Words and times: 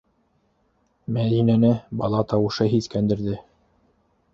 -Мәҙинәне 1.19 1.71
бала 2.03 2.25
тауышы 2.35 2.71
һиҫкәндерҙе. 2.77 3.41